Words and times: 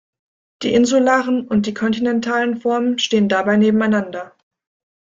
Die 0.63 0.73
insularen 0.73 1.47
und 1.47 1.67
die 1.67 1.75
kontinentalen 1.75 2.59
Formen 2.59 2.97
stehen 2.97 3.29
dabei 3.29 3.57
nebeneinander. 3.57 4.33